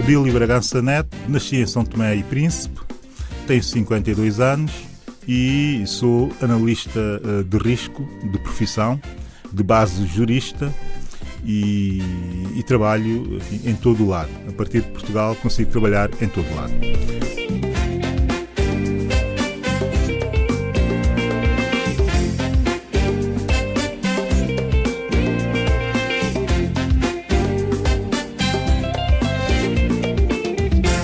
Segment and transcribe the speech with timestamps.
[0.00, 2.80] Abílio Bragança Neto, nasci em São Tomé e Príncipe,
[3.46, 4.72] tenho 52 anos
[5.28, 8.98] e sou analista uh, de risco de profissão,
[9.52, 10.72] de base jurista
[11.44, 12.00] e,
[12.56, 14.30] e trabalho em todo o lado.
[14.48, 17.39] A partir de Portugal consigo trabalhar em todo o lado.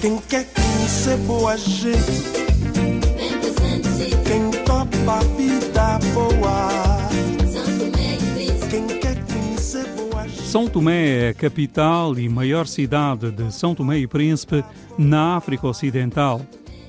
[0.00, 2.32] Quem quer conhecer boa gente,
[4.24, 7.10] quem topa a vida boa.
[7.10, 7.70] Gente.
[10.50, 14.64] São Tomé é a capital e maior cidade de São Tomé e Príncipe,
[14.96, 16.40] na África Ocidental.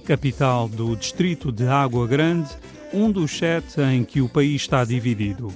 [0.05, 2.49] Capital do distrito de Água Grande,
[2.93, 5.49] um dos sete em que o país está dividido.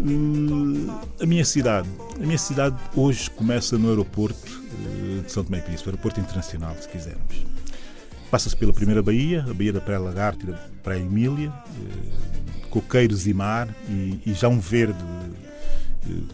[0.00, 5.58] Uh, a minha cidade, a minha cidade hoje começa no aeroporto uh, de São Tomé
[5.58, 7.44] e Príncipe, aeroporto internacional, se quisermos.
[8.30, 11.52] Passa-se pela primeira baía, a baía da Praia Lagarta da Praia Emília,
[12.70, 14.98] coqueiros e mar e, e já um verde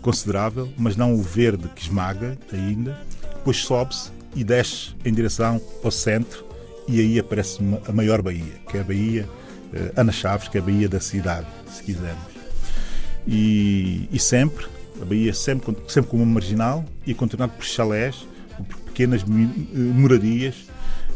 [0.03, 2.98] considerável, mas não o verde que esmaga ainda.
[3.34, 6.45] Depois sobe-se e desce em direção ao centro
[6.89, 9.28] e aí aparece a maior baía, que é a baía
[9.97, 12.34] Ana Chaves, que é a baía da cidade, se quisermos.
[13.27, 14.67] E, e sempre,
[15.00, 20.66] a baía sempre, sempre como marginal e contornado por chalés, por pequenas moradias,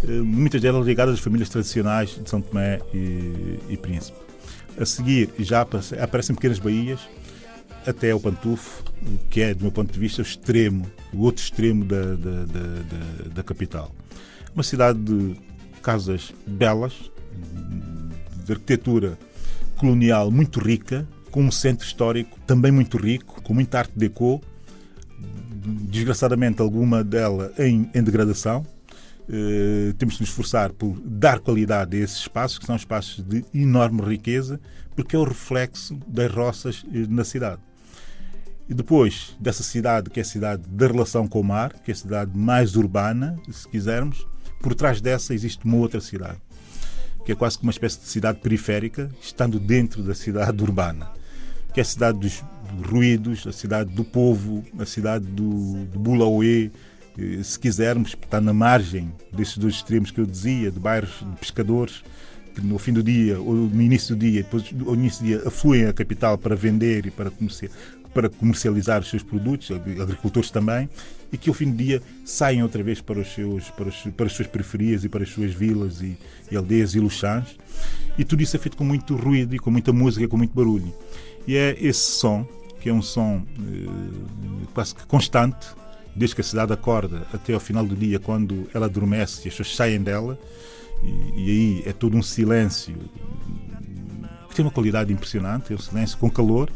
[0.06, 4.19] muitas delas ligadas às famílias tradicionais de São Tomé e, e Príncipe.
[4.78, 7.00] A seguir já aparecem pequenas baías
[7.86, 8.84] até o Pantufo,
[9.31, 13.34] que é, do meu ponto de vista, o extremo, o outro extremo da, da, da,
[13.34, 13.92] da capital.
[14.54, 15.36] Uma cidade de
[15.82, 17.10] casas belas,
[18.44, 19.19] de arquitetura
[19.76, 24.42] colonial muito rica, com um centro histórico também muito rico, com muita arte deco,
[25.91, 28.66] desgraçadamente alguma dela em, em degradação.
[29.28, 33.44] Uh, temos de nos esforçar por dar qualidade a esses espaços, que são espaços de
[33.53, 34.59] enorme riqueza,
[34.97, 37.61] porque é o reflexo das roças na cidade.
[38.69, 41.94] E depois dessa cidade, que é a cidade da relação com o mar, que é
[41.94, 44.27] a cidade mais urbana, se quisermos,
[44.61, 46.39] por trás dessa existe uma outra cidade,
[47.25, 51.10] que é quase que uma espécie de cidade periférica, estando dentro da cidade urbana,
[51.72, 52.43] que é a cidade dos
[52.91, 56.71] ruídos, a cidade do povo, a cidade do, do Bulaoué,
[57.43, 62.03] se quisermos, está na margem desses dois extremos que eu dizia, de bairros de pescadores,
[62.55, 65.43] que no fim do dia, ou no início do dia, depois no início do dia,
[65.47, 67.71] afluem à capital para vender e para, comerciar,
[68.15, 70.89] para comercializar os seus produtos, agricultores também,
[71.33, 74.27] e que ao fim do dia saem outra vez para, os seus, para, os, para
[74.27, 76.17] as suas periferias e para as suas vilas e,
[76.51, 77.57] e aldeias e luxãs.
[78.17, 80.93] E tudo isso é feito com muito ruído e com muita música, com muito barulho.
[81.47, 82.47] E é esse som,
[82.81, 85.69] que é um som eh, quase que constante,
[86.19, 89.55] desde que a cidade acorda até ao final do dia, quando ela adormece e as
[89.55, 90.39] pessoas saem dela,
[91.03, 91.06] e,
[91.37, 92.95] e aí é todo um silêncio
[94.49, 96.71] que tem uma qualidade impressionante, é um silêncio com calor,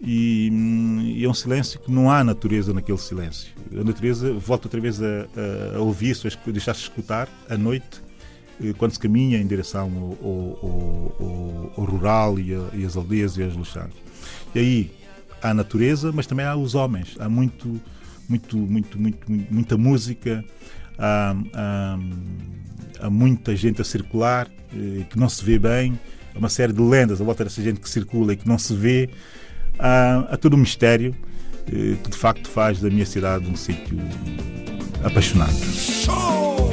[0.00, 0.48] e,
[1.18, 3.52] e, é um silêncio que não há natureza naquele silêncio.
[3.72, 5.06] A natureza volta outra vez a,
[5.74, 8.00] a, a ouvir-se, a deixar-se escutar à noite,
[8.76, 13.42] quando se caminha em direção ao, ao, ao, rural e, a, e, as aldeias e
[13.42, 13.90] as luxãs.
[14.54, 14.90] E aí
[15.42, 17.16] há a natureza, mas também há os homens.
[17.18, 17.80] Há muito,
[18.30, 20.44] muito, muito, muito, muita música,
[20.98, 21.98] há, há,
[23.00, 25.98] há muita gente a circular eh, que não se vê bem,
[26.34, 28.74] há uma série de lendas à volta dessa gente que circula e que não se
[28.74, 29.10] vê.
[29.78, 31.14] Há, há todo um mistério
[31.66, 33.98] eh, que de facto faz da minha cidade um sítio
[35.02, 35.66] apaixonante.
[35.66, 36.69] Show!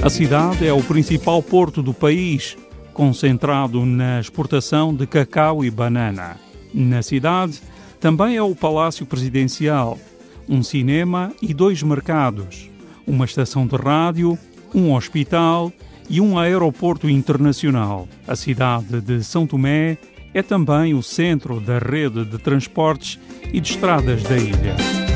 [0.00, 2.56] A cidade é o principal porto do país,
[2.94, 6.36] concentrado na exportação de cacau e banana.
[6.72, 7.60] Na cidade
[7.98, 9.98] também é o Palácio Presidencial,
[10.48, 12.70] um cinema e dois mercados,
[13.06, 14.38] uma estação de rádio,
[14.72, 15.72] um hospital
[16.08, 18.08] e um aeroporto internacional.
[18.26, 19.98] A cidade de São Tomé
[20.32, 23.18] é também o centro da rede de transportes
[23.52, 25.07] e de estradas da ilha.